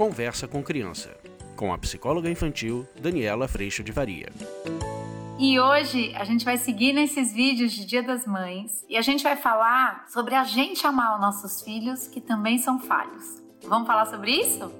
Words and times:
Conversa 0.00 0.48
com 0.48 0.62
Criança, 0.62 1.14
com 1.54 1.74
a 1.74 1.76
psicóloga 1.76 2.30
infantil 2.30 2.88
Daniela 2.98 3.46
Freixo 3.46 3.84
de 3.84 3.92
Varia. 3.92 4.32
E 5.38 5.60
hoje 5.60 6.14
a 6.16 6.24
gente 6.24 6.42
vai 6.42 6.56
seguir 6.56 6.94
nesses 6.94 7.34
vídeos 7.34 7.70
de 7.72 7.84
Dia 7.84 8.02
das 8.02 8.26
Mães 8.26 8.82
e 8.88 8.96
a 8.96 9.02
gente 9.02 9.22
vai 9.22 9.36
falar 9.36 10.06
sobre 10.08 10.34
a 10.34 10.42
gente 10.42 10.86
amar 10.86 11.16
os 11.16 11.20
nossos 11.20 11.60
filhos 11.60 12.06
que 12.06 12.18
também 12.18 12.56
são 12.56 12.80
falhos. 12.80 13.42
Vamos 13.68 13.86
falar 13.86 14.06
sobre 14.06 14.30
isso? 14.30 14.72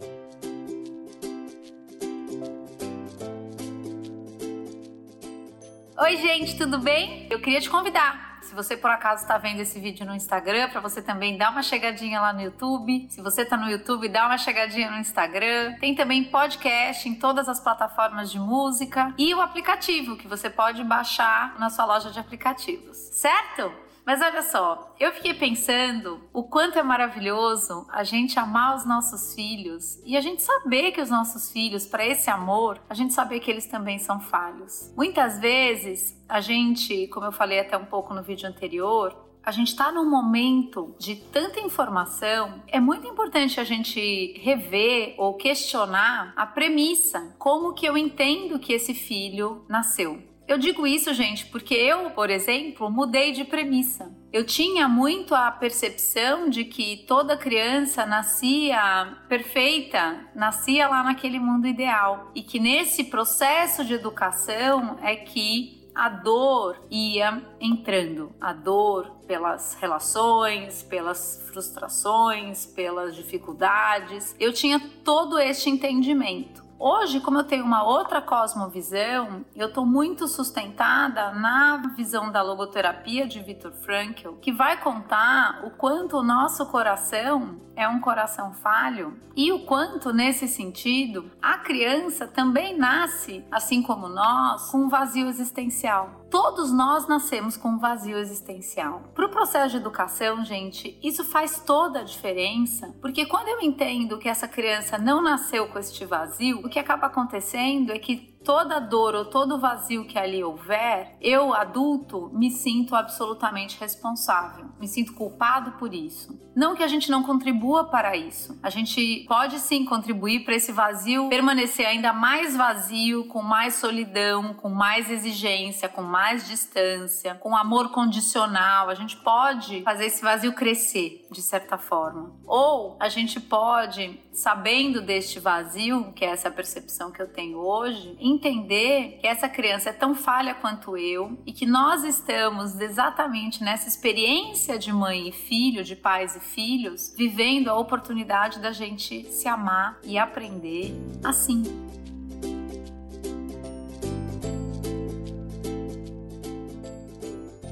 Oi, 5.98 6.16
gente, 6.16 6.56
tudo 6.56 6.78
bem? 6.78 7.26
Eu 7.28 7.42
queria 7.42 7.60
te 7.60 7.68
convidar. 7.68 8.29
Se 8.50 8.56
você 8.56 8.76
por 8.76 8.90
acaso 8.90 9.22
está 9.22 9.38
vendo 9.38 9.60
esse 9.60 9.78
vídeo 9.78 10.04
no 10.04 10.12
Instagram, 10.12 10.70
para 10.70 10.80
você 10.80 11.00
também 11.00 11.38
dar 11.38 11.52
uma 11.52 11.62
chegadinha 11.62 12.20
lá 12.20 12.32
no 12.32 12.40
YouTube. 12.40 13.06
Se 13.08 13.22
você 13.22 13.42
está 13.42 13.56
no 13.56 13.70
YouTube, 13.70 14.08
dá 14.08 14.26
uma 14.26 14.36
chegadinha 14.36 14.90
no 14.90 14.98
Instagram. 14.98 15.76
Tem 15.78 15.94
também 15.94 16.24
podcast 16.24 17.08
em 17.08 17.14
todas 17.14 17.48
as 17.48 17.60
plataformas 17.60 18.28
de 18.28 18.40
música 18.40 19.14
e 19.16 19.32
o 19.32 19.40
aplicativo 19.40 20.16
que 20.16 20.26
você 20.26 20.50
pode 20.50 20.82
baixar 20.82 21.56
na 21.60 21.70
sua 21.70 21.84
loja 21.84 22.10
de 22.10 22.18
aplicativos, 22.18 22.96
certo? 22.96 23.72
Mas 24.04 24.20
olha 24.20 24.42
só, 24.42 24.94
eu 24.98 25.12
fiquei 25.12 25.34
pensando 25.34 26.20
o 26.32 26.42
quanto 26.42 26.78
é 26.78 26.82
maravilhoso 26.82 27.86
a 27.90 28.02
gente 28.02 28.38
amar 28.38 28.76
os 28.76 28.84
nossos 28.84 29.34
filhos 29.34 30.00
e 30.04 30.16
a 30.16 30.20
gente 30.20 30.42
saber 30.42 30.92
que 30.92 31.00
os 31.00 31.10
nossos 31.10 31.52
filhos, 31.52 31.86
para 31.86 32.06
esse 32.06 32.30
amor, 32.30 32.80
a 32.88 32.94
gente 32.94 33.12
saber 33.12 33.40
que 33.40 33.50
eles 33.50 33.66
também 33.66 33.98
são 33.98 34.20
falhos. 34.20 34.92
Muitas 34.96 35.38
vezes 35.38 36.20
a 36.28 36.40
gente, 36.40 37.06
como 37.08 37.26
eu 37.26 37.32
falei 37.32 37.60
até 37.60 37.76
um 37.76 37.84
pouco 37.84 38.14
no 38.14 38.22
vídeo 38.22 38.48
anterior, 38.48 39.30
a 39.42 39.50
gente 39.50 39.68
está 39.68 39.90
num 39.90 40.08
momento 40.08 40.94
de 40.98 41.16
tanta 41.16 41.60
informação, 41.60 42.62
é 42.68 42.78
muito 42.78 43.06
importante 43.06 43.58
a 43.58 43.64
gente 43.64 44.38
rever 44.38 45.14
ou 45.16 45.34
questionar 45.34 46.32
a 46.36 46.46
premissa, 46.46 47.34
como 47.38 47.72
que 47.72 47.86
eu 47.86 47.96
entendo 47.96 48.58
que 48.58 48.72
esse 48.72 48.92
filho 48.92 49.64
nasceu. 49.68 50.29
Eu 50.50 50.58
digo 50.58 50.84
isso, 50.84 51.14
gente, 51.14 51.46
porque 51.46 51.74
eu, 51.74 52.10
por 52.10 52.28
exemplo, 52.28 52.90
mudei 52.90 53.30
de 53.30 53.44
premissa. 53.44 54.12
Eu 54.32 54.44
tinha 54.44 54.88
muito 54.88 55.32
a 55.32 55.48
percepção 55.48 56.50
de 56.50 56.64
que 56.64 57.04
toda 57.06 57.36
criança 57.36 58.04
nascia 58.04 59.16
perfeita, 59.28 60.28
nascia 60.34 60.88
lá 60.88 61.04
naquele 61.04 61.38
mundo 61.38 61.68
ideal 61.68 62.32
e 62.34 62.42
que 62.42 62.58
nesse 62.58 63.04
processo 63.04 63.84
de 63.84 63.94
educação 63.94 64.98
é 65.04 65.14
que 65.14 65.88
a 65.94 66.08
dor 66.08 66.84
ia 66.90 67.40
entrando, 67.60 68.34
a 68.40 68.52
dor 68.52 69.20
pelas 69.28 69.74
relações, 69.74 70.82
pelas 70.82 71.48
frustrações, 71.52 72.66
pelas 72.66 73.14
dificuldades. 73.14 74.34
Eu 74.40 74.52
tinha 74.52 74.80
todo 75.04 75.38
este 75.38 75.70
entendimento. 75.70 76.69
Hoje, 76.82 77.20
como 77.20 77.36
eu 77.36 77.44
tenho 77.44 77.62
uma 77.62 77.84
outra 77.84 78.22
cosmovisão, 78.22 79.44
eu 79.54 79.68
estou 79.68 79.84
muito 79.84 80.26
sustentada 80.26 81.30
na 81.30 81.76
visão 81.94 82.32
da 82.32 82.40
logoterapia 82.40 83.28
de 83.28 83.38
Viktor 83.38 83.70
Frankl, 83.70 84.36
que 84.40 84.50
vai 84.50 84.80
contar 84.80 85.60
o 85.62 85.72
quanto 85.72 86.16
o 86.16 86.22
nosso 86.22 86.64
coração 86.64 87.60
é 87.76 87.86
um 87.86 88.00
coração 88.00 88.54
falho 88.54 89.14
e 89.36 89.52
o 89.52 89.66
quanto, 89.66 90.10
nesse 90.10 90.48
sentido, 90.48 91.30
a 91.42 91.58
criança 91.58 92.26
também 92.26 92.78
nasce, 92.78 93.44
assim 93.50 93.82
como 93.82 94.08
nós, 94.08 94.70
com 94.70 94.78
um 94.78 94.88
vazio 94.88 95.28
existencial. 95.28 96.19
Todos 96.30 96.70
nós 96.72 97.08
nascemos 97.08 97.56
com 97.56 97.70
um 97.70 97.78
vazio 97.78 98.16
existencial. 98.16 99.02
Para 99.14 99.26
o 99.26 99.30
processo 99.30 99.70
de 99.70 99.78
educação, 99.78 100.44
gente, 100.44 100.96
isso 101.02 101.24
faz 101.24 101.60
toda 101.66 102.00
a 102.00 102.04
diferença, 102.04 102.94
porque 103.00 103.26
quando 103.26 103.48
eu 103.48 103.60
entendo 103.60 104.16
que 104.16 104.28
essa 104.28 104.46
criança 104.46 104.96
não 104.96 105.20
nasceu 105.20 105.66
com 105.66 105.78
este 105.78 106.04
vazio, 106.04 106.60
o 106.60 106.68
que 106.68 106.78
acaba 106.78 107.08
acontecendo 107.08 107.90
é 107.90 107.98
que 107.98 108.38
toda 108.44 108.78
dor 108.78 109.14
ou 109.14 109.24
todo 109.24 109.58
vazio 109.58 110.06
que 110.06 110.18
ali 110.18 110.42
houver, 110.42 111.16
eu, 111.20 111.52
adulto, 111.52 112.30
me 112.32 112.50
sinto 112.50 112.94
absolutamente 112.94 113.78
responsável, 113.78 114.66
me 114.78 114.86
sinto 114.86 115.12
culpado 115.14 115.72
por 115.72 115.92
isso. 115.92 116.38
Não 116.60 116.76
que 116.76 116.82
a 116.82 116.88
gente 116.88 117.10
não 117.10 117.22
contribua 117.22 117.84
para 117.84 118.14
isso, 118.14 118.60
a 118.62 118.68
gente 118.68 119.24
pode 119.26 119.58
sim 119.58 119.82
contribuir 119.82 120.44
para 120.44 120.54
esse 120.54 120.70
vazio 120.70 121.30
permanecer 121.30 121.86
ainda 121.86 122.12
mais 122.12 122.54
vazio, 122.54 123.24
com 123.28 123.40
mais 123.40 123.76
solidão, 123.76 124.52
com 124.52 124.68
mais 124.68 125.10
exigência, 125.10 125.88
com 125.88 126.02
mais 126.02 126.46
distância, 126.46 127.34
com 127.36 127.56
amor 127.56 127.88
condicional. 127.88 128.90
A 128.90 128.94
gente 128.94 129.16
pode 129.16 129.80
fazer 129.80 130.04
esse 130.04 130.20
vazio 130.20 130.52
crescer, 130.52 131.26
de 131.32 131.40
certa 131.40 131.78
forma. 131.78 132.30
Ou 132.44 132.94
a 133.00 133.08
gente 133.08 133.40
pode, 133.40 134.20
sabendo 134.30 135.00
deste 135.00 135.40
vazio, 135.40 136.12
que 136.12 136.26
é 136.26 136.28
essa 136.28 136.50
percepção 136.50 137.10
que 137.10 137.22
eu 137.22 137.28
tenho 137.28 137.56
hoje, 137.56 138.18
entender 138.20 139.16
que 139.18 139.26
essa 139.26 139.48
criança 139.48 139.88
é 139.88 139.94
tão 139.94 140.14
falha 140.14 140.54
quanto 140.54 140.94
eu 140.94 141.38
e 141.46 141.54
que 141.54 141.64
nós 141.64 142.04
estamos 142.04 142.78
exatamente 142.78 143.64
nessa 143.64 143.88
experiência 143.88 144.78
de 144.78 144.92
mãe 144.92 145.26
e 145.26 145.32
filho, 145.32 145.82
de 145.82 145.96
pais 145.96 146.36
e 146.36 146.49
filhos, 146.54 147.14
vivendo 147.16 147.68
a 147.68 147.78
oportunidade 147.78 148.60
da 148.60 148.72
gente 148.72 149.24
se 149.24 149.48
amar 149.48 149.98
e 150.02 150.18
aprender 150.18 150.92
assim. 151.24 151.62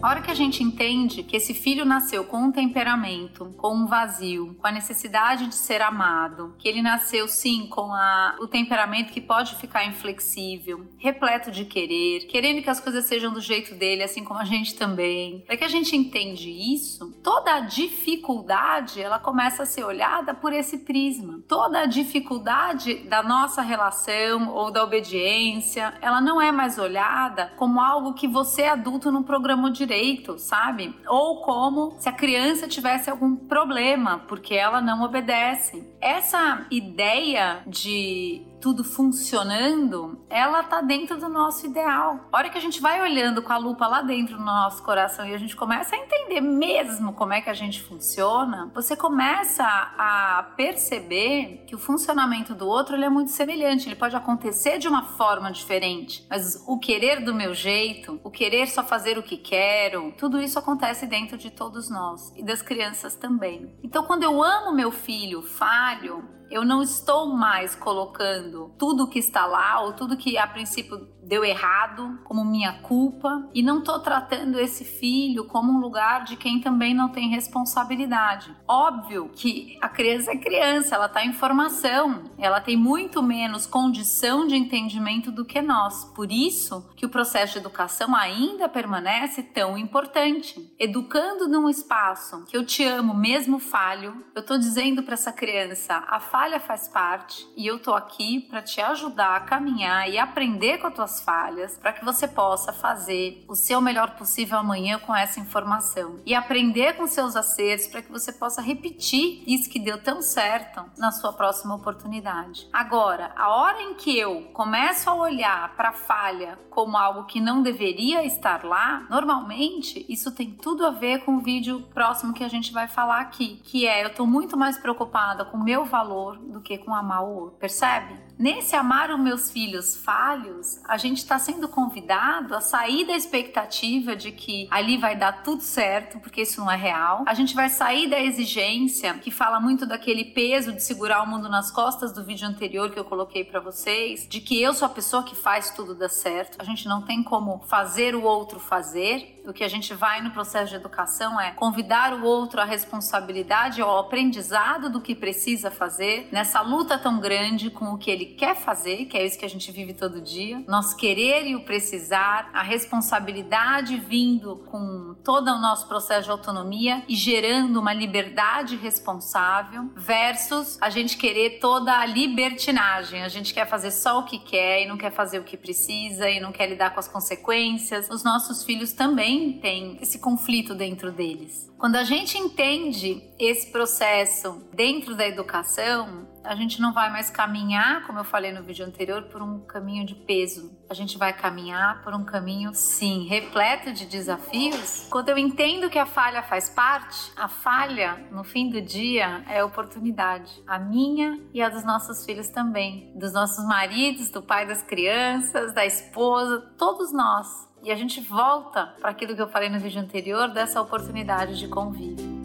A 0.01 0.11
hora 0.11 0.23
que 0.23 0.31
a 0.31 0.35
gente 0.35 0.63
entende 0.63 1.25
que 1.25 1.37
esse 1.37 1.53
filho 1.53 1.85
nasceu 1.85 2.25
com 2.25 2.39
um 2.39 2.53
temperamento, 2.53 3.53
com 3.57 3.75
um 3.75 3.87
vazio, 3.87 4.55
com 4.55 4.67
a 4.69 4.71
necessidade 4.71 5.49
de 5.49 5.57
ser 5.57 5.83
amado, 5.83 6.55
que 6.57 6.69
ele 6.69 6.81
nasceu 6.81 7.27
sim 7.27 7.67
com 7.67 7.93
a, 7.93 8.37
o 8.41 8.47
temperamento 8.47 9.13
que 9.13 9.21
pode 9.21 9.57
ficar 9.57 9.85
inflexível, 9.87 10.87
repleto 10.99 11.51
de 11.51 11.65
querer, 11.65 12.27
querendo 12.29 12.63
que 12.63 12.71
as 12.71 12.79
coisas 12.79 13.07
sejam 13.07 13.33
do 13.33 13.41
jeito 13.41 13.75
dele, 13.75 14.05
assim 14.05 14.23
como 14.23 14.39
a 14.39 14.45
gente 14.45 14.77
também. 14.77 15.43
Para 15.45 15.57
que 15.57 15.65
a 15.65 15.69
gente 15.69 15.97
entende 15.97 16.49
isso, 16.49 17.13
toda 17.21 17.55
a 17.55 17.61
dificuldade 17.61 19.03
ela 19.03 19.19
começa 19.19 19.65
a 19.65 19.67
ser 19.67 19.83
olhada 19.83 20.33
por 20.33 20.53
esse 20.53 20.79
prisma. 20.79 21.41
Toda 21.49 21.81
a 21.81 21.87
dificuldade 21.87 22.95
da 23.09 23.21
nossa 23.21 23.63
relação 23.63 24.55
ou 24.55 24.71
da 24.71 24.85
obediência, 24.85 25.93
ela 26.01 26.21
não 26.21 26.41
é 26.41 26.53
mais 26.53 26.79
olhada 26.79 27.53
como 27.57 27.81
algo 27.81 28.15
que 28.15 28.29
você 28.29 28.63
adulto 28.63 29.11
não 29.11 29.25
programou 29.25 29.69
direito 29.71 29.88
direito, 29.89 30.39
sabe? 30.39 30.95
Ou 31.09 31.41
como 31.41 31.97
se 31.99 32.09
a 32.09 32.13
criança 32.13 32.69
tivesse 32.69 33.09
algum 33.09 33.35
problema 33.35 34.19
porque 34.29 34.55
ela 34.55 34.81
não 34.83 35.03
obedece. 35.03 35.89
Essa 36.01 36.67
ideia 36.71 37.63
de 37.67 38.43
tudo 38.61 38.85
funcionando, 38.85 40.21
ela 40.29 40.63
tá 40.63 40.81
dentro 40.81 41.19
do 41.19 41.29
nosso 41.29 41.67
ideal. 41.67 42.29
A 42.33 42.37
hora 42.37 42.51
que 42.51 42.59
a 42.59 42.61
gente 42.61 42.81
vai 42.81 43.01
olhando 43.01 43.43
com 43.43 43.53
a 43.53 43.57
lupa 43.57 43.87
lá 43.87 44.03
dentro 44.03 44.37
do 44.37 44.45
nosso 44.45 44.83
coração 44.83 45.27
e 45.27 45.35
a 45.35 45.39
gente 45.39 45.57
começa 45.57 45.95
a 45.95 45.99
entender 45.99 46.41
mesmo 46.41 47.13
como 47.13 47.33
é 47.33 47.41
que 47.41 47.51
a 47.51 47.55
gente 47.55 47.83
funciona, 47.83 48.71
você 48.75 48.97
começa 48.97 49.65
a 49.65 50.55
perceber 50.57 51.65
que 51.67 51.75
o 51.75 51.79
funcionamento 51.79 52.55
do 52.55 52.67
outro 52.67 52.97
ele 52.97 53.05
é 53.05 53.11
muito 53.11 53.31
semelhante, 53.31 53.89
ele 53.89 53.97
pode 53.97 54.17
acontecer 54.17 54.79
de 54.79 54.89
uma 54.89 55.05
forma 55.05 55.51
diferente, 55.51 56.27
mas 56.29 56.63
o 56.67 56.79
querer 56.79 57.25
do 57.25 57.35
meu 57.35 57.55
jeito, 57.55 58.21
o 58.23 58.31
querer 58.31 58.67
só 58.69 58.83
fazer 58.83 59.19
o 59.19 59.23
que 59.23 59.37
quero, 59.37 60.13
tudo 60.17 60.41
isso 60.41 60.59
acontece 60.59 61.07
dentro 61.07 61.37
de 61.37 61.51
todos 61.51 61.91
nós 61.91 62.33
e 62.37 62.43
das 62.43 62.63
crianças 62.63 63.15
também. 63.15 63.75
Então, 63.83 64.05
quando 64.05 64.23
eu 64.23 64.43
amo 64.43 64.73
meu 64.73 64.91
filho 64.91 65.43
falho, 65.43 66.38
eu 66.51 66.65
não 66.65 66.83
estou 66.83 67.27
mais 67.27 67.75
colocando 67.75 68.75
tudo 68.79 69.09
que 69.09 69.19
está 69.19 69.47
lá 69.47 69.81
ou 69.81 69.93
tudo 69.93 70.17
que 70.17 70.37
a 70.39 70.47
princípio 70.47 71.09
deu 71.29 71.45
errado 71.45 72.19
como 72.25 72.45
minha 72.45 72.73
culpa 72.81 73.47
e 73.53 73.63
não 73.63 73.81
estou 73.81 74.01
tratando 74.01 74.59
esse 74.59 74.83
filho 74.83 75.45
como 75.45 75.71
um 75.71 75.79
lugar 75.79 76.25
de 76.25 76.37
quem 76.37 76.59
também 76.59 76.95
não 76.95 77.11
tem 77.11 77.29
responsabilidade. 77.29 78.57
Óbvio 78.67 79.31
que 79.35 79.79
a 79.83 79.89
criança 79.89 80.33
é 80.33 80.37
criança, 80.37 80.95
ela 80.95 81.05
está 81.05 81.23
em 81.23 81.35
formação, 81.35 82.25
ela 82.39 82.63
tem 82.63 82.77
muito 82.77 83.23
menos 83.23 83.67
condição 83.67 84.47
de 84.47 84.57
entendimento 84.57 85.31
do 85.31 85.45
que 85.45 85.61
nós. 85.61 86.07
Por 86.17 86.33
isso 86.33 86.89
que 86.97 87.05
o 87.05 87.11
processo 87.11 87.53
de 87.53 87.59
educação 87.59 88.17
ainda 88.17 88.69
permanece 88.69 89.43
tão 89.43 89.77
importante. 89.77 90.75
Educando 90.79 91.47
num 91.47 91.69
espaço 91.69 92.45
que 92.47 92.57
eu 92.57 92.65
te 92.65 92.85
amo 92.85 93.13
mesmo 93.13 93.59
falho, 93.59 94.25
eu 94.35 94.41
estou 94.41 94.57
dizendo 94.57 95.03
para 95.03 95.15
essa 95.15 95.33
criança, 95.33 96.03
a 96.09 96.19
falha 96.39 96.61
faz 96.61 96.87
parte 96.87 97.49
e 97.57 97.67
eu 97.67 97.79
estou 97.79 97.97
aqui 97.97 98.39
para 98.39 98.63
te 98.63 98.81
ajudar 98.81 99.35
a 99.35 99.41
caminhar 99.41 100.09
e 100.09 100.17
aprender 100.17 100.79
com 100.79 100.87
as 100.87 100.95
tuas 100.95 101.21
falhas, 101.21 101.77
para 101.77 101.93
que 101.93 102.05
você 102.05 102.29
possa 102.29 102.73
fazer 102.73 103.45
o 103.49 103.57
seu 103.57 103.81
melhor 103.81 104.11
possível 104.11 104.57
amanhã 104.57 105.01
com 105.01 105.13
essa 105.13 105.41
informação 105.41 106.21
e 106.25 106.37
aprender 106.37 106.93
com 106.93 107.09
seus 107.09 107.35
acertos 107.35 107.89
para 107.89 108.03
que 108.03 108.13
você 108.13 108.33
possa 108.33 108.63
repetir 108.63 109.43
isso 109.49 109.69
que 109.69 109.81
deu 109.81 110.01
tão 110.01 110.23
certo 110.23 110.85
na 110.97 111.11
sua 111.11 111.33
próxima 111.33 111.75
oportunidade. 111.75 112.69
Agora, 112.73 113.33
a 113.37 113.49
hora 113.49 113.83
em 113.83 113.95
que 113.95 114.17
eu 114.17 114.43
começo 114.53 115.11
a 115.11 115.15
olhar 115.15 115.75
para 115.75 115.89
a 115.89 115.93
falha 115.93 116.57
como 116.71 116.97
algo 116.97 117.25
que 117.25 117.41
não 117.41 117.63
deveria 117.63 118.25
estar 118.25 118.63
lá, 118.63 119.05
normalmente 119.11 120.07
isso 120.09 120.31
tem 120.31 120.53
tudo 120.53 120.87
a 120.87 120.91
ver 120.91 121.25
com 121.25 121.35
o 121.35 121.41
vídeo 121.41 121.83
próximo 121.93 122.33
que 122.33 122.45
a 122.45 122.49
gente 122.49 122.73
vai 122.73 122.87
falar 122.87 123.19
aqui, 123.19 123.61
que 123.65 123.89
é 123.89 124.05
eu 124.05 124.11
estou 124.11 124.25
muito 124.25 124.57
mais 124.57 124.79
preocupada 124.79 125.45
com 125.45 125.57
o 125.57 125.65
meu 125.65 125.85
valor 125.85 126.28
do 126.37 126.61
que 126.61 126.79
com 126.79 126.95
amar 126.95 127.25
o 127.25 127.35
outro, 127.35 127.59
percebe? 127.59 128.28
Nesse 128.39 128.77
amar 128.77 129.11
os 129.11 129.19
meus 129.19 129.51
filhos 129.51 129.97
falhos, 129.97 130.81
a 130.85 130.97
gente 130.97 131.19
está 131.19 131.41
sendo 131.41 131.67
convidado 131.67 132.55
a 132.55 132.61
sair 132.61 133.05
da 133.05 133.17
expectativa 133.17 134.15
de 134.15 134.31
que 134.31 134.69
ali 134.71 134.97
vai 134.97 135.17
dar 135.17 135.43
tudo 135.43 135.61
certo, 135.61 136.21
porque 136.21 136.43
isso 136.43 136.61
não 136.61 136.71
é 136.71 136.77
real. 136.77 137.25
A 137.27 137.35
gente 137.35 137.53
vai 137.53 137.69
sair 137.69 138.09
da 138.09 138.21
exigência 138.21 139.15
que 139.15 139.33
fala 139.33 139.59
muito 139.59 139.85
daquele 139.85 140.25
peso 140.25 140.73
de 140.73 140.85
segurar 140.85 141.21
o 141.25 141.27
mundo 141.27 141.49
nas 141.49 141.73
costas 141.73 142.13
do 142.13 142.23
vídeo 142.23 142.47
anterior 142.47 142.93
que 142.93 142.99
eu 142.99 143.05
coloquei 143.05 143.43
para 143.43 143.59
vocês, 143.59 144.25
de 144.29 144.41
que 144.41 144.63
eu 144.63 144.73
sou 144.73 144.87
a 144.87 144.91
pessoa 144.91 145.25
que 145.25 145.35
faz 145.35 145.73
tudo 145.73 145.93
dar 145.93 146.09
certo. 146.09 146.59
A 146.61 146.65
gente 146.65 146.87
não 146.87 147.03
tem 147.03 147.25
como 147.25 147.59
fazer 147.67 148.15
o 148.15 148.23
outro 148.23 148.61
fazer. 148.61 149.43
O 149.49 149.53
que 149.53 149.65
a 149.65 149.69
gente 149.69 149.95
vai 149.95 150.23
no 150.23 150.31
processo 150.31 150.71
de 150.71 150.77
educação 150.77 151.41
é 151.41 151.51
convidar 151.53 152.13
o 152.15 152.23
outro 152.23 152.61
à 152.61 152.65
responsabilidade, 152.65 153.81
ao 153.81 153.99
aprendizado 153.99 154.89
do 154.91 155.01
que 155.01 155.15
precisa 155.15 155.71
fazer, 155.73 156.29
nessa 156.31 156.61
luta 156.61 156.99
tão 156.99 157.19
grande 157.19 157.71
com 157.71 157.87
o 157.87 157.99
que 157.99 158.11
ele 158.11 158.28
quer 158.29 158.57
fazer, 158.57 159.07
que 159.07 159.17
é 159.17 159.25
isso 159.25 159.39
que 159.39 159.45
a 159.45 159.51
gente 159.51 159.71
vive 159.73 159.93
todo 159.95 160.21
dia, 160.21 160.63
nós 160.67 160.95
querer 160.95 161.47
e 161.47 161.57
o 161.57 161.61
precisar, 161.61 162.51
a 162.53 162.63
responsabilidade 162.63 163.97
vindo 163.97 164.57
com 164.71 165.15
todo 165.25 165.49
o 165.49 165.59
nosso 165.59 165.89
processo 165.89 166.25
de 166.25 166.31
autonomia 166.31 167.03
e 167.09 167.15
gerando 167.15 167.81
uma 167.81 167.93
liberdade 167.93 168.77
responsável, 168.77 169.91
versus 169.97 170.79
a 170.81 170.91
gente 170.91 171.17
querer 171.17 171.59
toda 171.59 171.99
a 171.99 172.07
libertinagem, 172.07 173.23
a 173.23 173.29
gente 173.29 173.53
quer 173.53 173.67
fazer 173.67 173.91
só 173.91 174.21
o 174.21 174.25
que 174.25 174.39
quer 174.39 174.83
e 174.83 174.87
não 174.87 174.97
quer 174.97 175.13
fazer 175.13 175.39
o 175.39 175.45
que 175.45 175.57
precisa 175.57 176.29
e 176.31 176.41
não 176.41 176.53
quer 176.53 176.69
lidar 176.69 176.91
com 176.91 177.01
as 177.01 177.09
consequências. 177.09 178.09
Os 178.11 178.23
nossos 178.23 178.65
filhos 178.65 178.93
também 178.93 179.59
têm 179.61 179.99
esse 180.01 180.19
conflito 180.19 180.75
dentro 180.75 181.13
deles. 181.13 181.69
Quando 181.79 181.97
a 181.97 182.05
gente 182.05 182.37
entende 182.37 183.23
esse 183.39 183.71
processo 183.71 184.63
dentro 184.75 185.15
da 185.15 185.27
educação, 185.27 186.27
a 186.45 186.55
gente 186.55 186.81
não 186.81 186.93
vai 186.93 187.11
mais 187.11 187.31
caminhar, 187.31 188.07
como 188.07 188.19
eu 188.19 188.25
falei 188.25 188.53
no 188.53 188.63
vídeo 188.63 188.87
anterior, 188.87 189.25
por 189.25 189.43
um 189.43 189.61
caminho 189.61 190.07
de 190.07 190.15
peso. 190.15 190.77
A 190.89 190.95
gente 190.95 191.19
vai 191.19 191.33
caminhar 191.33 192.03
por 192.03 192.15
um 192.15 192.25
caminho, 192.25 192.73
sim, 192.75 193.27
repleto 193.27 193.93
de 193.93 194.07
desafios. 194.07 195.07
Quando 195.11 195.29
eu 195.29 195.39
entendo 195.39 195.91
que 195.91 195.99
a 195.99 196.07
falha 196.07 196.43
faz 196.43 196.69
parte, 196.71 197.33
a 197.37 197.49
falha, 197.49 198.27
no 198.31 198.45
fim 198.45 198.71
do 198.71 198.81
dia, 198.81 199.43
é 199.49 199.63
oportunidade. 199.63 200.63
A 200.67 200.79
minha 200.79 201.41
e 201.53 201.61
a 201.61 201.69
dos 201.69 201.85
nossos 201.85 202.25
filhos 202.25 202.49
também. 202.49 203.13
Dos 203.15 203.33
nossos 203.33 203.65
maridos, 203.65 204.31
do 204.31 204.43
pai 204.43 204.67
das 204.67 204.83
crianças, 204.83 205.75
da 205.75 205.85
esposa, 205.85 206.61
todos 206.79 207.13
nós. 207.13 207.69
E 207.83 207.93
a 207.93 207.95
gente 207.95 208.21
volta 208.21 208.95
para 209.01 209.11
aquilo 209.11 209.37
que 209.37 209.43
eu 209.43 209.49
falei 209.49 209.69
no 209.69 209.79
vídeo 209.79 210.01
anterior, 210.01 210.49
dessa 210.49 210.81
oportunidade 210.81 211.59
de 211.59 211.69
convívio. 211.69 212.38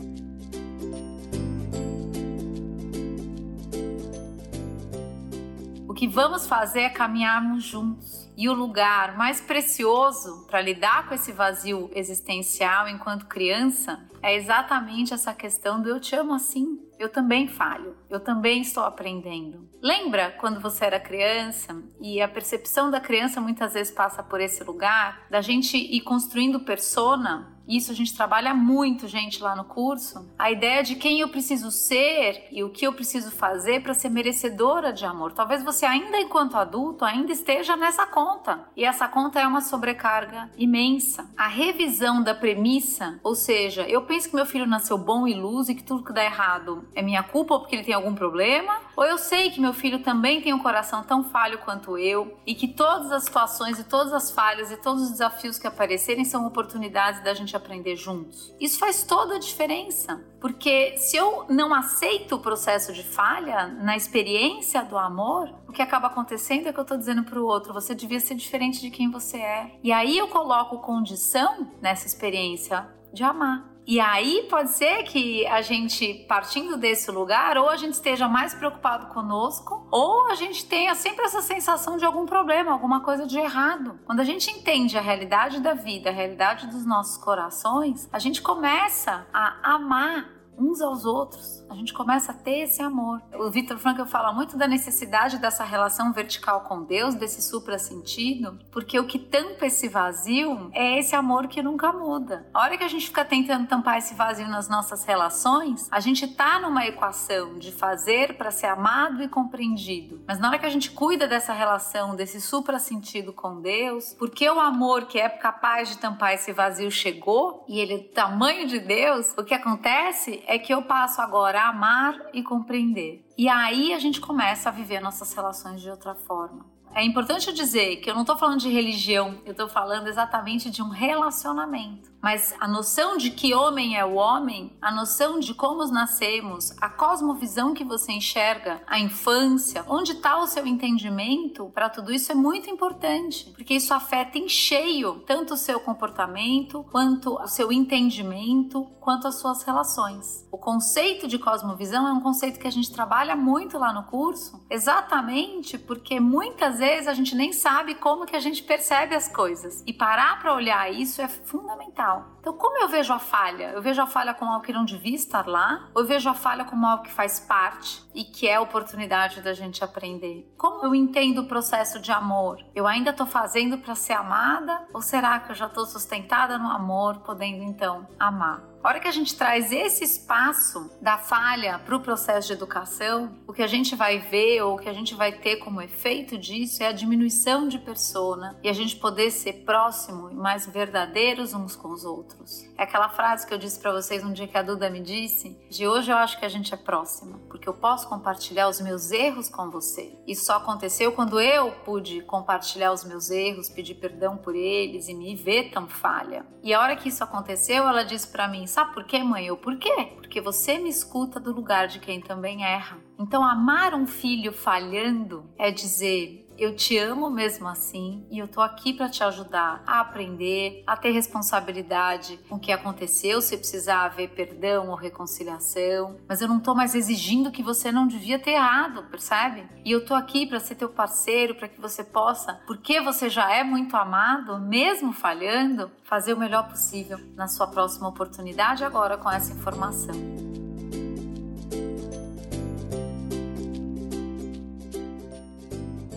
O 5.87 5.93
que 5.93 6.07
vamos 6.07 6.47
fazer 6.47 6.81
é 6.81 6.89
caminharmos 6.89 7.63
juntos. 7.63 8.31
E 8.35 8.49
o 8.49 8.53
lugar 8.53 9.15
mais 9.17 9.39
precioso 9.41 10.47
para 10.47 10.61
lidar 10.61 11.07
com 11.07 11.13
esse 11.13 11.31
vazio 11.31 11.91
existencial 11.93 12.87
enquanto 12.87 13.27
criança 13.27 13.99
é 14.21 14.35
exatamente 14.35 15.13
essa 15.13 15.33
questão 15.33 15.81
do 15.81 15.89
eu 15.89 15.99
te 15.99 16.15
amo 16.15 16.33
assim. 16.33 16.79
Eu 16.97 17.09
também 17.09 17.47
falho, 17.47 17.97
eu 18.09 18.19
também 18.19 18.61
estou 18.61 18.83
aprendendo. 18.83 19.67
Lembra 19.81 20.31
quando 20.39 20.61
você 20.61 20.85
era 20.85 20.99
criança 20.99 21.83
e 22.01 22.21
a 22.21 22.27
percepção 22.27 22.89
da 22.89 23.01
criança 23.01 23.41
muitas 23.41 23.73
vezes 23.73 23.93
passa 23.93 24.23
por 24.23 24.39
esse 24.39 24.63
lugar 24.63 25.27
da 25.29 25.41
gente 25.41 25.75
ir 25.77 26.01
construindo 26.01 26.61
persona 26.61 27.52
isso 27.67 27.91
a 27.91 27.95
gente 27.95 28.15
trabalha 28.15 28.53
muito, 28.53 29.07
gente, 29.07 29.41
lá 29.41 29.55
no 29.55 29.63
curso. 29.63 30.29
A 30.37 30.51
ideia 30.51 30.83
de 30.83 30.95
quem 30.95 31.19
eu 31.19 31.29
preciso 31.29 31.71
ser 31.71 32.47
e 32.51 32.63
o 32.63 32.69
que 32.69 32.85
eu 32.85 32.93
preciso 32.93 33.31
fazer 33.31 33.81
para 33.81 33.93
ser 33.93 34.09
merecedora 34.09 34.91
de 34.91 35.05
amor. 35.05 35.33
Talvez 35.33 35.63
você 35.63 35.85
ainda 35.85 36.19
enquanto 36.19 36.57
adulto 36.57 37.05
ainda 37.05 37.31
esteja 37.31 37.75
nessa 37.75 38.05
conta. 38.05 38.67
E 38.75 38.83
essa 38.83 39.07
conta 39.07 39.39
é 39.39 39.47
uma 39.47 39.61
sobrecarga 39.61 40.49
imensa. 40.57 41.29
A 41.37 41.47
revisão 41.47 42.21
da 42.21 42.35
premissa, 42.35 43.19
ou 43.23 43.35
seja, 43.35 43.87
eu 43.87 44.01
penso 44.03 44.29
que 44.29 44.35
meu 44.35 44.45
filho 44.45 44.65
nasceu 44.65 44.97
bom 44.97 45.27
e 45.27 45.33
luz 45.33 45.69
e 45.69 45.75
que 45.75 45.83
tudo 45.83 46.03
que 46.03 46.13
dá 46.13 46.23
errado 46.23 46.87
é 46.93 47.01
minha 47.01 47.23
culpa 47.23 47.53
ou 47.53 47.59
porque 47.61 47.75
ele 47.75 47.83
tem 47.83 47.93
algum 47.93 48.13
problema, 48.13 48.79
ou 48.95 49.03
eu 49.03 49.17
sei 49.17 49.49
que 49.49 49.61
meu 49.61 49.73
filho 49.73 49.99
também 49.99 50.41
tem 50.41 50.53
um 50.53 50.59
coração 50.59 51.03
tão 51.03 51.23
falho 51.23 51.59
quanto 51.59 51.97
eu 51.97 52.37
e 52.45 52.53
que 52.53 52.67
todas 52.67 53.11
as 53.11 53.23
situações 53.23 53.79
e 53.79 53.83
todas 53.83 54.13
as 54.13 54.31
falhas 54.31 54.71
e 54.71 54.77
todos 54.77 55.03
os 55.03 55.11
desafios 55.11 55.57
que 55.57 55.67
aparecerem 55.67 56.25
são 56.25 56.45
oportunidades 56.45 57.23
da 57.23 57.33
gente 57.33 57.52
gente 57.53 57.55
aprender 57.55 57.95
juntos. 57.95 58.53
Isso 58.59 58.79
faz 58.79 59.03
toda 59.03 59.35
a 59.35 59.39
diferença, 59.39 60.21
porque 60.39 60.97
se 60.97 61.15
eu 61.15 61.45
não 61.49 61.73
aceito 61.73 62.35
o 62.35 62.39
processo 62.39 62.91
de 62.91 63.03
falha 63.03 63.67
na 63.67 63.95
experiência 63.95 64.83
do 64.83 64.97
amor, 64.97 65.53
o 65.67 65.71
que 65.71 65.81
acaba 65.81 66.07
acontecendo 66.07 66.67
é 66.67 66.73
que 66.73 66.79
eu 66.79 66.83
estou 66.83 66.97
dizendo 66.97 67.23
para 67.23 67.39
o 67.39 67.45
outro, 67.45 67.73
você 67.73 67.93
devia 67.93 68.19
ser 68.19 68.35
diferente 68.35 68.81
de 68.81 68.89
quem 68.89 69.09
você 69.09 69.37
é. 69.37 69.71
E 69.83 69.91
aí 69.91 70.17
eu 70.17 70.27
coloco 70.27 70.79
condição 70.79 71.71
nessa 71.81 72.07
experiência 72.07 72.87
de 73.13 73.23
amar. 73.23 73.72
E 73.85 73.99
aí 73.99 74.47
pode 74.49 74.71
ser 74.71 75.03
que 75.03 75.45
a 75.47 75.61
gente, 75.61 76.25
partindo 76.27 76.77
desse 76.77 77.11
lugar, 77.11 77.57
ou 77.57 77.69
a 77.69 77.75
gente 77.75 77.93
esteja 77.93 78.27
mais 78.27 78.53
preocupado 78.53 79.07
conosco, 79.07 79.87
ou 79.91 80.27
a 80.31 80.35
gente 80.35 80.65
tenha 80.65 80.95
sempre 80.95 81.25
essa 81.25 81.41
sensação 81.41 81.97
de 81.97 82.05
algum 82.05 82.25
problema, 82.25 82.71
alguma 82.71 83.01
coisa 83.01 83.25
de 83.27 83.37
errado. 83.37 83.99
Quando 84.05 84.21
a 84.21 84.23
gente 84.23 84.49
entende 84.49 84.97
a 84.97 85.01
realidade 85.01 85.59
da 85.59 85.73
vida, 85.73 86.09
a 86.09 86.13
realidade 86.13 86.67
dos 86.67 86.85
nossos 86.85 87.17
corações, 87.17 88.07
a 88.11 88.19
gente 88.19 88.41
começa 88.41 89.27
a 89.33 89.75
amar 89.75 90.42
uns 90.57 90.81
aos 90.81 91.05
outros. 91.05 91.65
A 91.69 91.75
gente 91.75 91.93
começa 91.93 92.31
a 92.31 92.35
ter 92.35 92.59
esse 92.59 92.81
amor. 92.81 93.21
O 93.33 93.49
Victor 93.49 93.77
Frankl 93.77 94.05
fala 94.05 94.31
muito 94.31 94.57
da 94.57 94.67
necessidade 94.67 95.37
dessa 95.37 95.63
relação 95.63 96.13
vertical 96.13 96.61
com 96.61 96.83
Deus, 96.83 97.15
desse 97.15 97.41
supra-sentido, 97.41 98.59
porque 98.71 98.99
o 98.99 99.07
que 99.07 99.17
tampa 99.17 99.65
esse 99.65 99.87
vazio 99.89 100.69
é 100.73 100.99
esse 100.99 101.15
amor 101.15 101.47
que 101.47 101.61
nunca 101.61 101.91
muda. 101.91 102.47
A 102.53 102.61
hora 102.61 102.77
que 102.77 102.83
a 102.83 102.87
gente 102.87 103.07
fica 103.07 103.25
tentando 103.25 103.67
tampar 103.67 103.97
esse 103.97 104.13
vazio 104.13 104.47
nas 104.47 104.69
nossas 104.69 105.03
relações, 105.03 105.87
a 105.91 105.99
gente 105.99 106.27
tá 106.27 106.59
numa 106.59 106.85
equação 106.85 107.57
de 107.57 107.71
fazer 107.71 108.37
para 108.37 108.51
ser 108.51 108.67
amado 108.67 109.23
e 109.23 109.27
compreendido. 109.27 110.21
Mas 110.27 110.39
na 110.39 110.49
hora 110.49 110.59
que 110.59 110.65
a 110.65 110.69
gente 110.69 110.91
cuida 110.91 111.27
dessa 111.27 111.53
relação, 111.53 112.15
desse 112.15 112.39
supra-sentido 112.39 113.33
com 113.33 113.61
Deus, 113.61 114.13
porque 114.19 114.49
o 114.49 114.59
amor 114.59 115.05
que 115.05 115.19
é 115.19 115.27
capaz 115.29 115.89
de 115.89 115.97
tampar 115.97 116.33
esse 116.33 116.51
vazio 116.53 116.91
chegou 116.91 117.65
e 117.67 117.79
ele 117.79 117.93
é 117.95 117.99
tamanho 118.13 118.67
de 118.67 118.79
Deus, 118.79 119.33
o 119.37 119.43
que 119.43 119.53
acontece 119.53 120.42
é 120.47 120.59
que 120.59 120.73
eu 120.73 120.83
passo 120.83 121.21
agora 121.21 121.61
a 121.61 121.69
amar 121.69 122.19
e 122.33 122.43
compreender. 122.43 123.25
E 123.37 123.49
aí 123.49 123.93
a 123.93 123.99
gente 123.99 124.21
começa 124.21 124.69
a 124.69 124.71
viver 124.71 124.99
nossas 124.99 125.33
relações 125.33 125.81
de 125.81 125.89
outra 125.89 126.13
forma. 126.13 126.65
É 126.95 127.03
importante 127.03 127.51
dizer 127.51 127.97
que 127.97 128.09
eu 128.09 128.13
não 128.13 128.21
estou 128.21 128.37
falando 128.37 128.59
de 128.59 128.69
religião, 128.69 129.41
eu 129.45 129.51
estou 129.51 129.67
falando 129.67 130.07
exatamente 130.07 130.69
de 130.69 130.81
um 130.81 130.89
relacionamento. 130.89 132.12
Mas 132.23 132.55
a 132.57 132.69
noção 132.69 133.17
de 133.17 133.31
que 133.31 133.53
homem 133.53 133.97
é 133.97 134.05
o 134.05 134.13
homem, 134.13 134.71
a 134.81 134.89
noção 134.89 135.41
de 135.41 135.53
como 135.53 135.83
nascemos, 135.87 136.71
a 136.79 136.87
cosmovisão 136.87 137.73
que 137.73 137.83
você 137.83 138.13
enxerga, 138.13 138.81
a 138.87 138.97
infância, 138.97 139.83
onde 139.89 140.13
está 140.13 140.37
o 140.39 140.47
seu 140.47 140.65
entendimento, 140.65 141.69
para 141.73 141.89
tudo 141.89 142.13
isso 142.13 142.31
é 142.31 142.35
muito 142.35 142.69
importante, 142.69 143.51
porque 143.53 143.73
isso 143.73 143.93
afeta 143.93 144.37
em 144.37 144.47
cheio 144.47 145.21
tanto 145.27 145.55
o 145.55 145.57
seu 145.57 145.81
comportamento, 145.81 146.85
quanto 146.89 147.35
o 147.35 147.47
seu 147.47 147.73
entendimento, 147.73 148.85
quanto 149.01 149.27
as 149.27 149.35
suas 149.35 149.61
relações. 149.63 150.47
O 150.49 150.57
conceito 150.57 151.27
de 151.27 151.37
cosmovisão 151.37 152.07
é 152.07 152.13
um 152.13 152.21
conceito 152.21 152.57
que 152.57 152.67
a 152.67 152.71
gente 152.71 152.93
trabalha 152.93 153.35
muito 153.35 153.77
lá 153.77 153.91
no 153.91 154.03
curso, 154.03 154.65
exatamente 154.69 155.77
porque 155.77 156.21
muitas 156.21 156.79
vezes 156.79 157.09
a 157.09 157.13
gente 157.13 157.35
nem 157.35 157.51
sabe 157.51 157.95
como 157.95 158.25
que 158.25 158.35
a 158.35 158.39
gente 158.39 158.63
percebe 158.63 159.13
as 159.13 159.27
coisas. 159.27 159.83
E 159.85 159.91
parar 159.91 160.39
para 160.39 160.53
olhar 160.53 160.89
isso 160.89 161.21
é 161.21 161.27
fundamental. 161.27 162.12
Então, 162.39 162.53
como 162.53 162.77
eu 162.77 162.89
vejo 162.89 163.13
a 163.13 163.19
falha? 163.19 163.71
Eu 163.71 163.81
vejo 163.81 164.01
a 164.01 164.07
falha 164.07 164.33
como 164.33 164.51
algo 164.51 164.65
que 164.65 164.73
não 164.73 164.83
devia 164.83 165.15
estar 165.15 165.47
lá, 165.47 165.89
ou 165.93 166.01
eu 166.01 166.07
vejo 166.07 166.29
a 166.29 166.33
falha 166.33 166.65
como 166.65 166.85
algo 166.85 167.03
que 167.03 167.11
faz 167.11 167.39
parte 167.39 168.03
e 168.13 168.23
que 168.23 168.47
é 168.47 168.59
oportunidade 168.59 169.41
da 169.41 169.53
gente 169.53 169.83
aprender? 169.83 170.53
Como 170.57 170.85
eu 170.85 170.93
entendo 170.93 171.41
o 171.41 171.47
processo 171.47 171.99
de 171.99 172.11
amor? 172.11 172.59
Eu 172.75 172.85
ainda 172.85 173.11
estou 173.11 173.25
fazendo 173.25 173.77
para 173.77 173.95
ser 173.95 174.13
amada, 174.13 174.85
ou 174.93 175.01
será 175.01 175.39
que 175.39 175.51
eu 175.51 175.55
já 175.55 175.67
estou 175.67 175.85
sustentada 175.85 176.57
no 176.57 176.69
amor, 176.69 177.19
podendo 177.19 177.63
então 177.63 178.07
amar? 178.19 178.72
A 178.83 178.89
hora 178.89 178.99
que 178.99 179.07
a 179.07 179.11
gente 179.11 179.33
traz 179.33 179.71
esse 179.71 180.03
espaço 180.03 180.91
da 181.01 181.17
falha 181.17 181.79
para 181.79 181.95
o 181.95 182.01
processo 182.01 182.47
de 182.47 182.53
educação, 182.53 183.31
o 183.47 183.53
que 183.53 183.63
a 183.63 183.67
gente 183.67 183.95
vai 183.95 184.19
ver 184.19 184.61
ou 184.61 184.75
o 184.75 184.77
que 184.77 184.89
a 184.89 184.93
gente 184.93 185.15
vai 185.15 185.31
ter 185.31 185.55
como 185.55 185.81
efeito 185.81 186.37
disso 186.37 186.83
é 186.83 186.87
a 186.87 186.91
diminuição 186.91 187.65
de 187.65 187.79
persona 187.79 188.59
e 188.61 188.67
a 188.67 188.73
gente 188.73 188.97
poder 188.97 189.31
ser 189.31 189.63
próximo 189.63 190.29
e 190.29 190.35
mais 190.35 190.65
verdadeiros 190.65 191.53
uns 191.53 191.77
com 191.77 191.93
os 191.93 192.03
outros. 192.03 192.67
É 192.77 192.83
aquela 192.83 193.07
frase 193.07 193.47
que 193.47 193.53
eu 193.53 193.57
disse 193.57 193.79
para 193.79 193.93
vocês 193.93 194.21
um 194.21 194.33
dia 194.33 194.49
que 194.49 194.57
a 194.57 194.61
Duda 194.61 194.89
me 194.89 194.99
disse: 194.99 195.57
de 195.69 195.87
hoje 195.87 196.11
eu 196.11 196.17
acho 196.17 196.37
que 196.37 196.45
a 196.45 196.49
gente 196.49 196.73
é 196.73 196.77
próxima, 196.77 197.39
porque 197.47 197.69
eu 197.69 197.73
posso 197.73 198.09
compartilhar 198.09 198.67
os 198.67 198.81
meus 198.81 199.11
erros 199.11 199.47
com 199.47 199.69
você. 199.69 200.13
Isso 200.27 200.43
só 200.43 200.57
aconteceu 200.57 201.13
quando 201.13 201.39
eu 201.39 201.71
pude 201.85 202.21
compartilhar 202.23 202.91
os 202.91 203.05
meus 203.05 203.29
erros, 203.29 203.69
pedir 203.69 203.95
perdão 203.95 204.35
por 204.35 204.53
eles 204.53 205.07
e 205.07 205.13
me 205.13 205.37
ver 205.37 205.71
tão 205.71 205.87
falha. 205.87 206.45
E 206.61 206.73
a 206.73 206.81
hora 206.81 206.97
que 206.97 207.07
isso 207.07 207.23
aconteceu, 207.23 207.87
ela 207.87 208.03
disse 208.03 208.27
para 208.27 208.45
mim: 208.45 208.67
Sabe 208.73 208.91
por 208.91 209.03
quê, 209.03 209.21
mãe? 209.21 209.45
Eu 209.45 209.55
por 209.55 209.77
quê? 209.77 210.13
Porque 210.15 210.41
você 210.41 210.79
me 210.79 210.89
escuta 210.89 211.39
do 211.39 211.53
lugar 211.53 211.87
de 211.87 211.99
quem 211.99 212.19
também 212.19 212.65
erra. 212.65 212.97
Então, 213.19 213.43
amar 213.43 213.93
um 213.93 214.07
filho 214.07 214.51
falhando 214.51 215.47
é 215.59 215.69
dizer: 215.69 216.42
eu 216.57 216.75
te 216.75 216.97
amo 216.97 217.29
mesmo 217.29 217.67
assim 217.67 218.25
e 218.29 218.39
eu 218.39 218.47
tô 218.47 218.61
aqui 218.61 218.93
para 218.93 219.09
te 219.09 219.23
ajudar 219.23 219.83
a 219.85 219.99
aprender, 219.99 220.83
a 220.85 220.95
ter 220.95 221.11
responsabilidade 221.11 222.39
com 222.49 222.55
o 222.55 222.59
que 222.59 222.71
aconteceu, 222.71 223.41
se 223.41 223.57
precisar 223.57 224.05
haver 224.05 224.29
perdão 224.29 224.89
ou 224.89 224.95
reconciliação, 224.95 226.17
mas 226.27 226.41
eu 226.41 226.47
não 226.47 226.59
tô 226.59 226.75
mais 226.75 226.95
exigindo 226.95 227.51
que 227.51 227.63
você 227.63 227.91
não 227.91 228.07
devia 228.07 228.39
ter 228.39 228.51
errado, 228.51 229.03
percebe? 229.09 229.65
E 229.83 229.91
eu 229.91 230.05
tô 230.05 230.13
aqui 230.13 230.45
para 230.45 230.59
ser 230.59 230.75
teu 230.75 230.89
parceiro, 230.89 231.55
para 231.55 231.67
que 231.67 231.79
você 231.79 232.03
possa, 232.03 232.61
porque 232.67 233.01
você 233.01 233.29
já 233.29 233.51
é 233.51 233.63
muito 233.63 233.95
amado, 233.95 234.59
mesmo 234.59 235.13
falhando, 235.13 235.91
fazer 236.03 236.33
o 236.33 236.37
melhor 236.37 236.67
possível 236.67 237.19
na 237.35 237.47
sua 237.47 237.67
próxima 237.67 238.07
oportunidade 238.07 238.83
agora 238.83 239.17
com 239.17 239.29
essa 239.29 239.53
informação. 239.53 240.42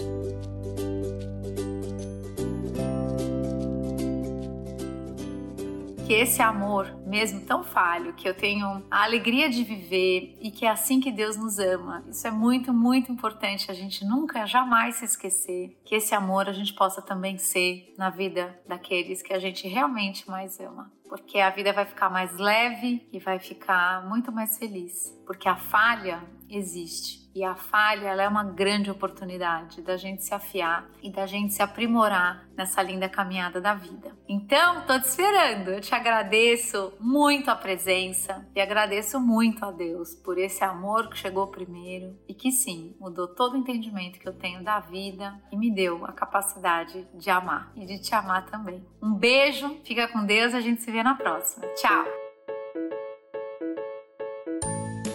Que 6.11 6.15
esse 6.15 6.43
amor, 6.43 6.93
mesmo 7.07 7.47
tão 7.47 7.63
falho, 7.63 8.13
que 8.15 8.29
eu 8.29 8.35
tenho 8.35 8.85
a 8.91 9.05
alegria 9.05 9.49
de 9.49 9.63
viver 9.63 10.37
e 10.41 10.51
que 10.51 10.67
é 10.67 10.69
assim 10.69 10.99
que 10.99 11.13
Deus 11.13 11.37
nos 11.37 11.61
ama. 11.61 12.05
Isso 12.11 12.27
é 12.27 12.33
muito, 12.33 12.75
muito 12.75 13.13
importante 13.13 13.71
a 13.71 13.75
gente 13.75 14.05
nunca, 14.05 14.45
jamais 14.45 14.97
se 14.97 15.05
esquecer 15.05 15.79
que 15.85 15.95
esse 15.95 16.13
amor 16.13 16.49
a 16.49 16.53
gente 16.53 16.75
possa 16.75 17.01
também 17.01 17.39
ser 17.39 17.95
na 17.97 18.11
vida 18.11 18.61
daqueles 18.67 19.23
que 19.23 19.33
a 19.33 19.39
gente 19.39 19.69
realmente 19.69 20.29
mais 20.29 20.59
ama 20.59 20.91
porque 21.09 21.41
a 21.41 21.51
vida 21.51 21.73
vai 21.73 21.85
ficar 21.85 22.09
mais 22.09 22.39
leve 22.39 23.05
e 23.13 23.19
vai 23.19 23.41
ficar 23.41 24.09
muito 24.09 24.31
mais 24.31 24.57
feliz, 24.57 25.13
porque 25.27 25.49
a 25.49 25.57
falha 25.57 26.23
existe. 26.49 27.20
E 27.35 27.45
a 27.45 27.55
falha 27.55 28.09
ela 28.09 28.23
é 28.23 28.29
uma 28.29 28.45
grande 28.45 28.91
oportunidade 28.91 29.83
da 29.83 29.97
gente 29.97 30.25
se 30.25 30.35
afiar 30.35 30.89
e 31.03 31.11
da 31.11 31.27
gente 31.27 31.55
se 31.55 31.63
aprimorar 31.63 32.49
nessa 32.57 32.83
linda 32.83 33.09
caminhada 33.09 33.61
da 33.61 33.75
vida. 33.75 34.17
Então, 34.29 34.83
tô 34.83 34.99
te 34.99 35.07
esperando. 35.07 35.69
Eu 35.69 35.81
te 35.81 35.95
agradeço 35.95 36.93
muito 36.99 37.51
a 37.51 37.57
presença 37.57 38.47
e 38.55 38.61
agradeço 38.61 39.21
muito 39.21 39.65
a 39.65 39.71
Deus 39.71 40.15
por 40.15 40.39
esse 40.39 40.65
amor 40.65 41.09
que 41.09 41.17
chegou 41.17 41.47
primeiro 41.47 42.19
e 42.29 42.35
que 42.35 42.51
sim, 42.51 42.97
mudou 42.99 43.29
todo 43.29 43.55
o 43.55 43.57
entendimento 43.57 44.19
que 44.19 44.29
eu 44.29 44.33
tenho 44.33 44.63
da 44.65 44.81
vida 44.81 45.41
e 45.53 45.57
me 45.57 45.73
deu 45.73 46.05
a 46.05 46.13
capacidade 46.13 47.07
de 47.15 47.31
amar 47.31 47.73
e 47.77 47.87
de 47.87 48.01
te 48.01 48.15
amar 48.15 48.47
também. 48.47 48.85
Um 49.03 49.15
beijo, 49.15 49.79
fica 49.85 50.09
com 50.09 50.25
Deus, 50.25 50.53
a 50.53 50.61
gente 50.61 50.83
se 50.83 50.91
vê 50.91 51.03
na 51.03 51.15
próxima. 51.15 51.67
Tchau. 51.75 52.05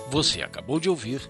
Você 0.10 0.41
acabou 0.41 0.79
de 0.79 0.89
ouvir 0.89 1.29